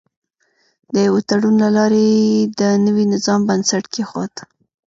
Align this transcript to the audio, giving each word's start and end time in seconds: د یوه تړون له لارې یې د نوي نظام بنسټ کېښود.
د 0.93 0.95
یوه 1.07 1.21
تړون 1.29 1.55
له 1.63 1.69
لارې 1.77 2.01
یې 2.15 2.51
د 2.59 2.61
نوي 2.85 3.05
نظام 3.13 3.39
بنسټ 3.49 3.83
کېښود. 3.93 4.33